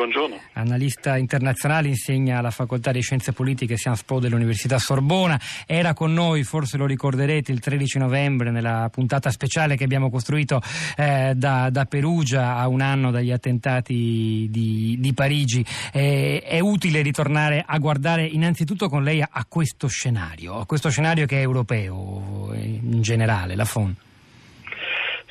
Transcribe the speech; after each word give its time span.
buongiorno. 0.00 0.40
Analista 0.54 1.18
internazionale, 1.18 1.88
insegna 1.88 2.38
alla 2.38 2.50
facoltà 2.50 2.90
di 2.90 3.02
scienze 3.02 3.32
politiche 3.32 3.76
Sciences 3.76 4.04
Po 4.04 4.18
dell'Università 4.18 4.78
Sorbona. 4.78 5.38
Era 5.66 5.92
con 5.92 6.14
noi, 6.14 6.42
forse 6.42 6.78
lo 6.78 6.86
ricorderete, 6.86 7.52
il 7.52 7.60
13 7.60 7.98
novembre 7.98 8.50
nella 8.50 8.88
puntata 8.90 9.30
speciale 9.30 9.76
che 9.76 9.84
abbiamo 9.84 10.08
costruito 10.08 10.62
eh, 10.96 11.34
da, 11.36 11.68
da, 11.68 11.84
Perugia 11.84 12.56
a 12.56 12.66
un 12.68 12.80
anno 12.80 13.10
dagli 13.10 13.30
attentati 13.30 14.48
di, 14.50 14.96
di 14.98 15.12
Parigi. 15.12 15.64
Eh, 15.92 16.42
è 16.46 16.60
utile 16.60 17.02
ritornare 17.02 17.62
a 17.66 17.76
guardare 17.76 18.24
innanzitutto 18.24 18.88
con 18.88 19.02
lei 19.02 19.20
a, 19.20 19.28
a 19.30 19.44
questo 19.46 19.86
scenario, 19.86 20.60
a 20.60 20.64
questo 20.64 20.88
scenario 20.88 21.26
che 21.26 21.38
è 21.38 21.40
europeo 21.42 22.54
in 22.54 23.02
generale, 23.02 23.54
la 23.54 23.66
FON. 23.66 23.94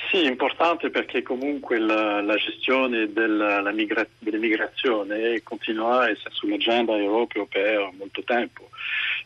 Sì, 0.09 0.25
importante 0.25 0.89
perché 0.89 1.21
comunque 1.21 1.77
la, 1.77 2.19
la 2.21 2.35
gestione 2.35 3.13
della, 3.13 3.61
la 3.61 3.71
migra, 3.71 4.03
dell'immigrazione 4.17 5.43
continuerà 5.43 6.05
a 6.05 6.09
essere 6.09 6.33
sull'agenda 6.33 6.97
europea 6.97 7.45
per 7.45 7.91
molto 7.95 8.23
tempo. 8.23 8.69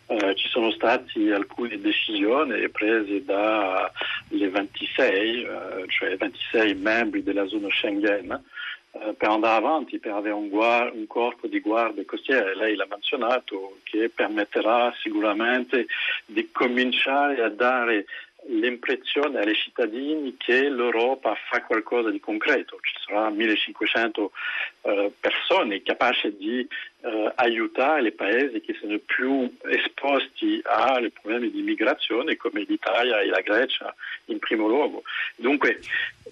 Eh, 0.08 0.36
ci 0.36 0.50
sono 0.50 0.72
state 0.72 1.32
alcune 1.32 1.80
decisioni 1.80 2.68
prese 2.68 3.24
dalle 3.24 4.50
26, 4.50 5.44
eh, 5.44 5.86
cioè 5.88 6.18
26 6.18 6.76
membri 6.76 7.24
della 7.24 7.48
zona 7.48 7.70
Schengen, 7.70 8.44
eh, 8.92 9.14
per 9.18 9.30
andare 9.30 9.56
avanti, 9.56 10.00
per 10.00 10.12
avere 10.12 10.36
un, 10.36 10.50
guard, 10.50 10.94
un, 10.96 11.08
corpo 11.08 11.48
di 11.48 11.62
guardie 11.62 12.04
costiere, 12.04 12.58
lei 12.58 12.76
l'ha 12.76 12.88
menzionato, 12.90 13.80
che 13.84 14.12
permetterà 14.14 14.94
sicuramente 15.02 15.86
di 16.26 16.50
cominciare 16.52 17.42
a 17.42 17.50
dare 17.50 18.06
l'impressione 18.48 19.40
ai 19.40 19.56
cittadini 19.56 20.36
che 20.38 20.70
l'Europa 20.70 21.36
fa 21.50 21.62
qualcosa 21.64 22.10
di 22.10 22.20
concreto, 22.20 22.78
ci 22.82 22.94
saranno 23.06 23.36
1500 23.36 24.32
eh, 24.82 25.12
persone 25.20 25.82
capaci 25.82 26.36
di 26.36 26.68
eh, 27.02 27.32
aiutare 27.36 28.08
i 28.08 28.12
paesi 28.12 28.62
che 28.62 28.76
sono 28.80 28.98
più 29.06 29.52
esposti 29.64 30.62
ai 30.64 31.10
problemi 31.10 31.52
di 31.52 31.62
migrazione 31.62 32.36
come 32.36 32.66
l'Italia 32.68 33.20
e 33.20 33.28
la 33.28 33.42
Grecia 33.42 33.94
in 34.26 34.40
primo 34.40 34.68
luogo. 34.68 35.04
Dunque 35.36 35.80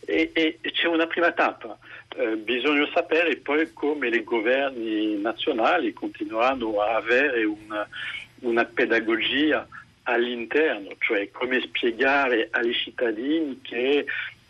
e, 0.06 0.32
e 0.34 0.60
c'è 0.72 0.88
una 0.88 1.08
prima 1.08 1.32
tappa, 1.32 1.78
eh, 2.18 2.36
bisogna 2.38 2.90
sapere 2.94 3.38
poi 3.38 3.72
come 3.74 4.10
i 4.10 4.24
governi 4.24 5.20
nazionali 5.20 5.94
continueranno 5.94 6.82
a 6.82 6.96
avere 6.96 7.44
una, 7.44 7.88
una 8.40 8.66
pedagogia 8.66 9.68
all'interno, 10.04 10.90
cioè 11.00 11.30
come 11.32 11.62
spiegare 11.62 12.48
ai 12.52 12.74
cittadini 12.74 13.60
che 13.62 14.06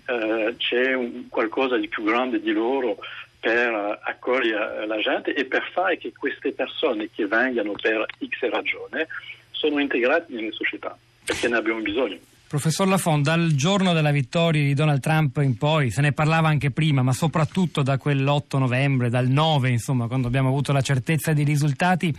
eh, 0.05 0.55
c'è 0.57 0.93
un, 0.93 1.27
qualcosa 1.29 1.77
di 1.77 1.87
più 1.87 2.03
grande 2.03 2.39
di 2.39 2.51
loro 2.51 2.97
per 3.39 3.99
accogliere 4.03 4.85
la 4.85 4.99
gente 4.99 5.33
e 5.33 5.45
per 5.45 5.67
fare 5.71 5.97
che 5.97 6.13
queste 6.15 6.51
persone 6.51 7.09
che 7.09 7.25
vengano 7.25 7.73
per 7.73 8.05
X 8.23 8.49
ragione 8.49 9.07
sono 9.49 9.79
integrate 9.79 10.31
nelle 10.33 10.51
società, 10.51 10.97
perché 11.25 11.47
ne 11.47 11.57
abbiamo 11.57 11.81
bisogno. 11.81 12.19
Professor 12.51 12.85
Lafon, 12.85 13.23
dal 13.23 13.53
giorno 13.55 13.93
della 13.93 14.11
vittoria 14.11 14.61
di 14.61 14.73
Donald 14.73 14.99
Trump 14.99 15.37
in 15.37 15.55
poi, 15.55 15.89
se 15.89 16.01
ne 16.01 16.11
parlava 16.11 16.49
anche 16.49 16.69
prima, 16.69 17.01
ma 17.01 17.13
soprattutto 17.13 17.81
da 17.81 17.97
quell'8 17.97 18.57
novembre, 18.57 19.09
dal 19.09 19.29
9, 19.29 19.69
insomma, 19.69 20.07
quando 20.07 20.27
abbiamo 20.27 20.49
avuto 20.49 20.73
la 20.73 20.81
certezza 20.81 21.31
dei 21.31 21.45
risultati, 21.45 22.13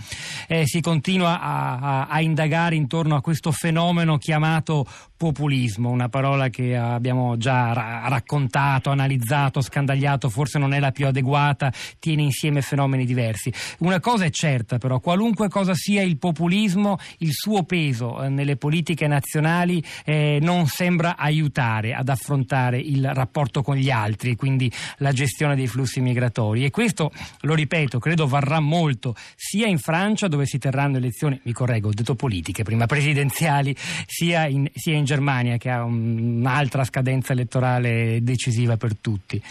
eh, 0.49 0.67
si 0.67 0.81
continua 0.81 1.39
a, 1.39 1.77
a, 1.77 2.07
a, 2.07 2.23
indagare 2.23 2.77
intorno 2.77 3.15
a 3.15 3.21
questo 3.21 3.53
fenomeno 3.53 4.17
chiamato 4.17 4.87
populismo, 5.19 5.91
una 5.91 6.09
parola 6.09 6.49
che 6.49 6.77
abbiamo 6.77 7.37
già 7.37 7.75
ra- 7.75 8.09
raccontato, 8.09 8.89
analizzato, 8.89 9.61
scandagliato, 9.61 10.31
forse 10.31 10.59
non 10.59 10.73
è 10.73 10.81
la 10.81 10.93
più 10.93 11.07
adeguata, 11.07 11.71
tiene 11.99 12.23
insieme 12.23 12.63
fenomeni 12.63 13.05
diversi. 13.05 13.53
Una 13.81 14.01
cosa 14.01 14.25
è 14.25 14.31
certa 14.31 14.79
però, 14.79 14.99
qualunque 14.99 15.49
cosa 15.49 15.75
sia 15.75 16.01
il 16.01 16.17
populismo, 16.17 16.99
il 17.19 17.33
suo 17.33 17.65
peso 17.65 18.23
eh, 18.23 18.31
nelle 18.31 18.57
politiche 18.57 19.07
nazionali 19.07 19.85
eh, 20.07 20.22
eh, 20.23 20.39
non 20.41 20.67
sembra 20.67 21.17
aiutare 21.17 21.95
ad 21.95 22.09
affrontare 22.09 22.79
il 22.79 23.13
rapporto 23.13 23.63
con 23.63 23.77
gli 23.77 23.91
altri, 23.91 24.37
quindi 24.37 24.71
la 24.99 25.13
gestione 25.13 25.57
dei 25.57 25.67
flussi 25.67 26.01
migratori. 26.01 26.65
E 26.65 26.71
questo, 26.71 27.11
lo 27.41 27.55
ripeto, 27.55 27.99
credo 27.99 28.27
varrà 28.27 28.61
molto 28.61 29.15
sia 29.35 29.67
in 29.67 29.79
Francia 29.79 30.29
dove 30.29 30.47
si 30.47 30.59
terranno 30.59 30.99
elezioni, 30.99 31.41
mi 31.43 31.53
correggo, 31.53 31.89
ho 31.89 31.93
detto 31.93 32.15
politiche, 32.15 32.63
prima 32.63 32.87
presidenziali, 32.87 33.75
sia 34.07 34.47
in, 34.47 34.69
sia 34.73 34.95
in 34.95 35.05
Germania 35.05 35.57
che 35.57 35.71
ha 35.71 35.83
un'altra 35.83 36.85
scadenza 36.85 37.33
elettorale 37.33 38.21
decisiva 38.23 38.77
per 38.77 38.97
tutti. 38.97 39.43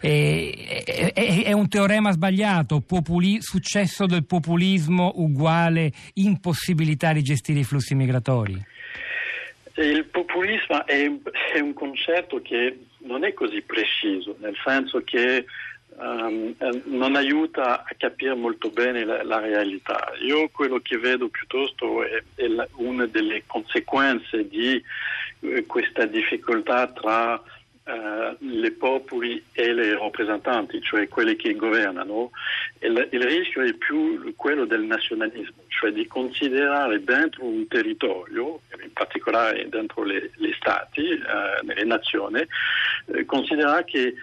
E, 0.00 1.12
è, 1.14 1.42
è, 1.44 1.52
un 1.52 1.68
teorema 1.68 2.10
sbagliato, 2.12 2.80
populi, 2.80 3.40
successo 3.40 4.06
del 4.06 4.24
populismo 4.24 5.12
uguale 5.16 5.92
impossibilità 6.14 7.12
di 7.12 7.22
gestire 7.22 7.60
i 7.60 7.64
flussi 7.64 7.94
migratori. 7.94 8.64
Il 9.78 10.06
populismo 10.06 10.84
è, 10.86 11.08
è, 11.52 11.60
un 11.60 11.72
concetto 11.72 12.42
che 12.42 12.80
non 13.02 13.22
è 13.24 13.32
così 13.32 13.62
preciso, 13.62 14.34
nel 14.40 14.56
senso 14.64 15.02
che 15.04 15.46
um, 15.98 16.52
non 16.86 17.14
aiuta 17.14 17.84
a 17.84 17.94
capire 17.96 18.34
molto 18.34 18.70
bene 18.70 19.04
la, 19.04 19.22
la, 19.22 19.38
realtà. 19.38 20.12
Io 20.20 20.48
quello 20.48 20.80
che 20.80 20.98
vedo 20.98 21.28
piuttosto 21.28 22.02
è, 22.02 22.20
è 22.34 22.48
la, 22.48 22.66
una 22.74 23.06
delle 23.06 23.44
conseguenze 23.46 24.48
di 24.48 24.82
eh, 25.40 25.64
questa 25.66 26.06
difficoltà 26.06 26.88
tra 26.88 27.34
uh, 27.34 28.36
le 28.38 28.72
popoli 28.72 29.40
e 29.52 29.72
le 29.72 29.96
rappresentanti, 29.96 30.80
cioè 30.82 31.06
quelli 31.06 31.36
che 31.36 31.54
governano, 31.54 32.30
il, 32.80 33.08
il, 33.12 33.22
rischio 33.22 33.62
è 33.62 33.72
più 33.74 34.34
quello 34.34 34.64
del 34.64 34.82
nazionalismo, 34.82 35.62
cioè 35.78 35.92
di 35.92 36.08
considerare 36.08 37.04
dentro 37.04 37.44
un 37.44 37.68
territorio, 37.68 38.60
in 38.82 38.92
particolare 38.92 39.68
dentro 39.68 40.02
le, 40.02 40.32
le 40.34 40.52
stati, 40.58 41.02
uh, 41.02 41.64
nelle 41.64 41.84
nazioni, 41.84 42.44
eh, 43.14 43.24
considerare 43.24 43.84
che 43.84 44.06
eh, 44.06 44.14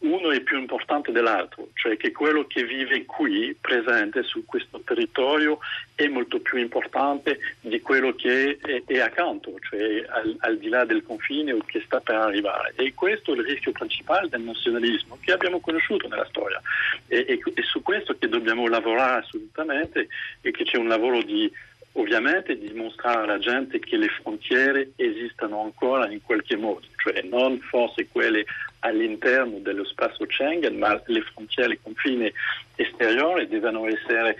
uno 0.00 0.30
è 0.30 0.40
più 0.40 0.58
importante 0.58 1.12
dell'altro, 1.12 1.68
cioè 1.74 1.96
che 1.96 2.12
quello 2.12 2.46
che 2.46 2.64
vive 2.64 3.04
qui, 3.04 3.56
presente 3.60 4.22
su 4.22 4.44
questo 4.44 4.80
territorio, 4.80 5.58
è 5.94 6.06
molto 6.06 6.40
più 6.40 6.58
importante 6.58 7.38
di 7.60 7.80
quello 7.80 8.14
che 8.14 8.58
è, 8.60 8.82
è 8.84 9.00
accanto, 9.00 9.54
cioè 9.68 10.04
al, 10.08 10.36
al, 10.40 10.58
di 10.58 10.68
là 10.68 10.84
del 10.84 11.02
confine 11.02 11.52
o 11.52 11.58
che 11.66 11.82
sta 11.84 12.00
per 12.00 12.16
arrivare. 12.16 12.72
E 12.76 12.94
questo 12.94 13.32
è 13.32 13.36
il 13.36 13.44
rischio 13.44 13.72
principale 13.72 14.28
del 14.28 14.42
nazionalismo 14.42 15.18
che 15.20 15.32
abbiamo 15.32 15.60
conosciuto 15.60 16.08
nella 16.08 16.26
storia. 16.26 16.60
E, 17.06 17.24
e, 17.28 17.40
e 17.54 17.62
su 17.62 17.82
questo 17.82 18.16
che 18.18 18.28
dobbiamo 18.28 18.66
lavorare 18.68 19.22
assolutamente 19.24 20.08
e 20.40 20.50
che 20.50 20.64
c'è 20.64 20.78
un 20.78 20.88
lavoro 20.88 21.22
di 21.22 21.50
ovviamente 21.96 22.58
dimostrare 22.58 23.22
alla 23.22 23.38
gente 23.38 23.78
che 23.78 23.96
le 23.96 24.08
frontiere 24.20 24.92
esistono 24.96 25.62
ancora 25.62 26.10
in 26.10 26.20
qualche 26.22 26.56
modo, 26.56 26.82
cioè 26.96 27.22
non 27.22 27.58
forse 27.60 28.08
quelle 28.08 28.44
all'interno 28.80 29.58
dello 29.58 29.84
spazio 29.84 30.26
Schengen, 30.28 30.78
ma 30.78 31.00
le 31.06 31.20
frontiere, 31.22 31.74
i 31.74 31.80
confini 31.82 32.32
esteriori 32.76 33.48
devono 33.48 33.86
essere 33.86 34.36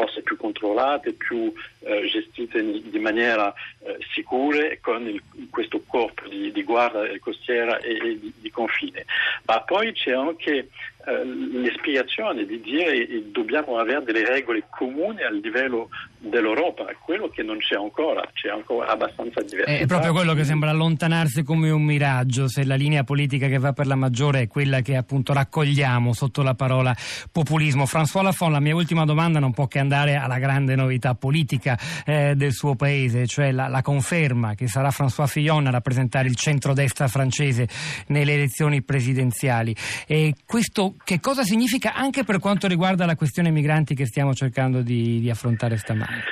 forse 0.00 0.22
più 0.22 0.36
controllate, 0.38 1.12
più 1.12 1.52
eh, 1.80 2.08
gestite 2.10 2.62
di 2.62 2.98
maniera 2.98 3.52
eh, 3.80 3.98
sicura 4.14 4.62
con 4.80 5.06
il, 5.06 5.20
questo 5.50 5.82
corpo 5.86 6.26
di, 6.28 6.50
di 6.52 6.62
guardia 6.62 7.02
costiera 7.20 7.78
e, 7.80 7.96
e 7.96 8.18
di, 8.18 8.32
di, 8.38 8.50
confine. 8.50 9.04
Ma 9.44 9.60
poi 9.60 9.92
c'è 9.92 10.12
anche 10.12 10.68
eh, 11.06 11.24
l'ispirazione 11.24 12.46
di 12.46 12.60
dire 12.60 13.06
che 13.06 13.30
dobbiamo 13.30 13.78
avere 13.78 14.04
delle 14.04 14.26
regole 14.26 14.64
comuni 14.70 15.22
a 15.22 15.30
livello 15.30 15.88
dell'Europa, 16.18 16.84
quello 17.02 17.28
che 17.28 17.42
non 17.42 17.58
c'è 17.58 17.76
ancora, 17.76 18.22
c'è 18.34 18.50
ancora 18.50 18.88
abbastanza 18.88 19.40
diversità. 19.40 19.82
È 19.82 19.86
proprio 19.86 20.12
quello 20.12 20.34
che 20.34 20.44
sembra 20.44 20.70
allontanarsi 20.70 21.42
come 21.42 21.70
un 21.70 21.82
miraggio, 21.82 22.48
se 22.48 22.64
la 22.64 22.74
linea 22.74 23.04
politica 23.04 23.48
che 23.48 23.58
va 23.58 23.72
per 23.72 23.86
la 23.86 23.94
maggiore 23.94 24.42
è 24.42 24.48
quella 24.48 24.80
che 24.82 24.96
appunto 24.96 25.32
raccogliamo 25.32 26.12
sotto 26.12 26.42
la 26.42 26.54
parola 26.54 26.94
populismo. 27.32 27.84
François 27.84 28.22
Lafont, 28.22 28.52
la 28.52 28.60
mia 28.60 28.74
ultima 28.74 29.04
domanda 29.06 29.38
non 29.38 29.52
può 29.52 29.66
che 29.66 29.78
andare 29.78 29.89
alla 29.96 30.38
grande 30.38 30.74
novità 30.74 31.14
politica 31.14 31.78
eh, 32.04 32.34
del 32.36 32.52
suo 32.52 32.74
paese, 32.74 33.26
cioè 33.26 33.52
la, 33.52 33.68
la, 33.68 33.82
conferma 33.82 34.54
che 34.54 34.68
sarà 34.68 34.88
François 34.90 35.26
Fillon 35.26 35.66
a 35.66 35.70
rappresentare 35.70 36.28
il 36.28 36.36
centrodestra 36.36 37.08
francese 37.08 37.68
nelle 38.08 38.34
elezioni 38.34 38.82
presidenziali. 38.82 39.74
E 40.06 40.34
questo 40.46 40.94
che 41.02 41.20
cosa 41.20 41.42
significa 41.42 41.94
anche 41.94 42.24
per 42.24 42.38
quanto 42.38 42.66
riguarda 42.66 43.06
la 43.06 43.16
questione 43.16 43.50
migranti 43.50 43.94
che 43.94 44.06
stiamo 44.06 44.34
cercando 44.34 44.82
di, 44.82 45.20
di 45.20 45.30
affrontare 45.30 45.76
stamani? 45.76 46.22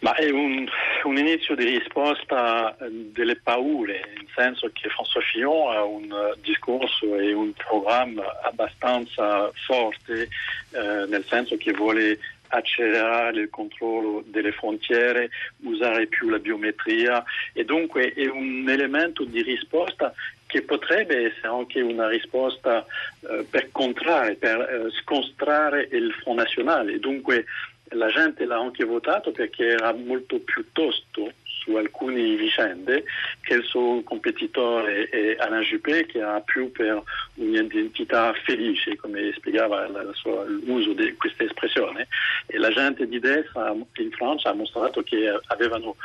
Ma 0.00 0.14
è 0.14 0.30
un, 0.30 0.64
un, 1.04 1.16
inizio 1.16 1.56
di 1.56 1.64
risposta 1.64 2.76
eh, 2.76 2.88
delle 3.12 3.34
paure, 3.34 4.12
nel 4.14 4.28
senso 4.32 4.70
che 4.72 4.88
François 4.88 5.24
Fillon 5.32 5.74
ha 5.74 5.82
un 5.82 6.04
eh, 6.04 6.38
discorso 6.40 7.16
e 7.16 7.32
un 7.32 7.52
programma 7.52 8.22
abbastanza 8.44 9.50
forte, 9.66 10.28
eh, 10.70 11.06
nel 11.08 11.24
senso 11.26 11.56
che 11.56 11.72
vuole 11.72 12.16
accelerare 12.48 13.40
il 13.40 13.50
controllo 13.50 14.22
delle 14.26 14.52
frontiere, 14.52 15.30
usare 15.62 16.06
più 16.06 16.28
la 16.28 16.38
biometria 16.38 17.22
e 17.52 17.64
dunque 17.64 18.12
è 18.12 18.26
un 18.26 18.66
elemento 18.68 19.24
di 19.24 19.42
risposta 19.42 20.12
che 20.46 20.62
potrebbe 20.62 21.26
essere 21.26 21.48
anche 21.48 21.80
una 21.80 22.08
risposta 22.08 22.84
eh, 23.20 23.44
per 23.48 23.68
contrarre, 23.70 24.34
per 24.36 24.60
eh, 24.60 24.90
sconstrare 25.02 25.88
il 25.92 26.10
Front 26.22 26.38
Nazionale. 26.38 26.98
Dunque 26.98 27.44
la 27.90 28.08
gente 28.08 28.44
l'ha 28.44 28.56
anche 28.56 28.84
votato 28.84 29.30
perché 29.30 29.66
era 29.66 29.92
molto 29.92 30.38
più 30.40 30.64
tosto 30.72 31.32
su 31.58 31.74
alcune 31.76 32.36
vicende 32.36 33.04
che 33.40 33.54
il 33.54 33.64
suo 33.64 34.02
competitore 34.02 35.08
Alain 35.38 35.62
Juppé 35.62 36.06
che 36.06 36.22
ha 36.22 36.40
più 36.40 36.70
per 36.72 37.02
un'identità 37.34 38.32
felice, 38.44 38.96
come 38.96 39.32
spiegava 39.36 39.88
sua, 40.14 40.44
l'uso 40.44 40.92
di 40.92 41.14
questa 41.16 41.44
espressione, 41.44 42.08
e 42.46 42.58
la 42.58 42.70
gente 42.70 43.06
di 43.06 43.18
destra 43.18 43.74
in 43.96 44.10
Francia 44.12 44.50
ha 44.50 44.54
mostrato 44.54 45.02
che 45.02 45.38
avevano 45.46 45.96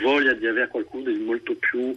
voglia 0.00 0.32
di 0.34 0.46
avere 0.46 0.68
qualcuno 0.68 1.10
di 1.10 1.18
molto 1.18 1.54
più 1.54 1.94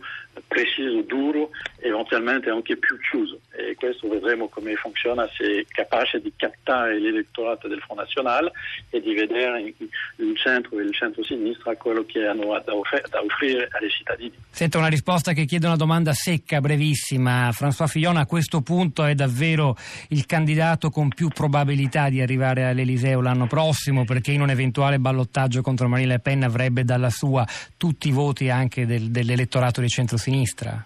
preciso, 0.47 1.01
duro, 1.01 1.49
eventualmente 1.79 2.49
anche 2.49 2.77
più 2.77 2.97
chiuso. 2.99 3.39
E 3.51 3.75
questo 3.75 4.07
vedremo 4.07 4.47
come 4.47 4.75
funziona 4.75 5.27
se 5.35 5.61
è 5.61 5.65
capace 5.67 6.21
di 6.21 6.31
captare 6.35 6.99
l'elettorato 6.99 7.67
del 7.67 7.79
Front 7.79 8.01
National 8.01 8.51
e 8.89 9.01
di 9.01 9.13
vedere 9.13 9.61
il 9.61 10.37
centro 10.37 10.79
e 10.79 10.83
il 10.83 10.93
centro-sinistra 10.93 11.75
quello 11.75 12.05
che 12.05 12.25
hanno 12.25 12.61
da, 12.63 12.75
offrire, 12.75 13.05
da 13.09 13.21
offrire 13.21 13.67
ai 13.71 13.89
cittadini. 13.89 14.33
Sento 14.49 14.77
una 14.77 14.87
risposta 14.87 15.33
che 15.33 15.45
chiede 15.45 15.65
una 15.65 15.75
domanda 15.75 16.13
secca, 16.13 16.59
brevissima. 16.59 17.49
François 17.49 17.87
Fillon 17.87 18.17
a 18.17 18.25
questo 18.25 18.61
punto 18.61 19.05
è 19.05 19.15
davvero 19.15 19.75
il 20.09 20.25
candidato 20.25 20.89
con 20.89 21.09
più 21.09 21.29
probabilità 21.29 22.09
di 22.09 22.21
arrivare 22.21 22.65
all'Eliseo 22.65 23.21
l'anno 23.21 23.47
prossimo 23.47 24.05
perché 24.05 24.31
in 24.31 24.41
un 24.41 24.49
eventuale 24.49 24.99
ballottaggio 24.99 25.61
contro 25.61 25.87
Marine 25.87 26.13
Le 26.13 26.19
Pen 26.19 26.43
avrebbe 26.43 26.83
dalla 26.83 27.09
sua 27.09 27.45
tutti 27.77 28.07
i 28.09 28.11
voti 28.11 28.49
anche 28.49 28.85
del, 28.85 29.09
dell'elettorato 29.11 29.81
di 29.81 29.89
centrosinistra? 29.89 30.85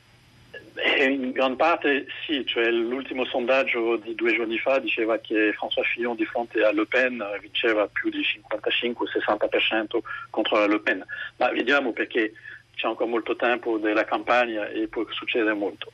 Eh, 0.84 1.04
in 1.04 1.32
gran 1.32 1.56
parte 1.56 2.08
sì, 2.26 2.44
cioè 2.46 2.70
l'ultimo 2.70 3.26
sondaggio 3.26 3.98
di 3.98 4.16
due 4.16 4.36
giorni 4.36 4.58
fa 4.58 4.80
diceva 4.80 5.18
che 5.20 5.54
François 5.54 5.86
Fillon 5.94 6.16
di 6.16 6.26
fronte 6.26 6.64
a 6.64 6.72
Le 6.72 6.86
Pen 6.86 7.24
vinceva 7.40 7.88
più 7.88 8.10
di 8.10 8.22
55-60% 8.22 10.00
contro 10.30 10.58
la 10.58 10.68
Le 10.68 10.80
Pen, 10.80 11.06
ma 11.38 11.50
vediamo 11.52 11.92
perché 11.92 12.34
c'è 12.76 12.88
ancora 12.88 13.10
molto 13.10 13.36
tempo 13.36 13.78
della 13.78 14.06
campagna 14.06 14.68
e 14.70 14.88
può 14.88 15.06
succedere 15.12 15.54
molto. 15.54 15.92